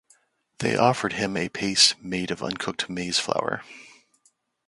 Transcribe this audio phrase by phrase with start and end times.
[0.57, 3.61] They offered him a paste made of uncooked maize-flour.